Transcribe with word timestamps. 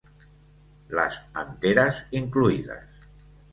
Las 0.89 1.29
anteras, 1.35 2.07
incluidas. 2.09 2.89